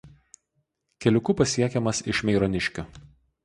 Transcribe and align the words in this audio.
Keliuku 1.05 1.37
pasiekiamas 1.43 2.03
iš 2.15 2.25
Meironiškių. 2.31 2.91